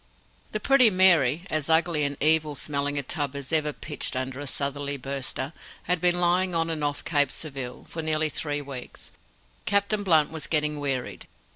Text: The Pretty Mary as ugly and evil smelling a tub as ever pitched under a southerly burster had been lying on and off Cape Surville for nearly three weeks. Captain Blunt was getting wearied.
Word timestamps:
The 0.51 0.59
Pretty 0.59 0.89
Mary 0.89 1.43
as 1.51 1.69
ugly 1.69 2.03
and 2.03 2.17
evil 2.19 2.55
smelling 2.55 2.97
a 2.97 3.03
tub 3.03 3.35
as 3.35 3.51
ever 3.51 3.71
pitched 3.71 4.15
under 4.15 4.39
a 4.39 4.47
southerly 4.47 4.97
burster 4.97 5.53
had 5.83 6.01
been 6.01 6.19
lying 6.19 6.55
on 6.55 6.71
and 6.71 6.83
off 6.83 7.05
Cape 7.05 7.29
Surville 7.29 7.85
for 7.87 8.01
nearly 8.01 8.29
three 8.29 8.61
weeks. 8.61 9.11
Captain 9.65 10.01
Blunt 10.01 10.31
was 10.31 10.47
getting 10.47 10.79
wearied. 10.79 11.27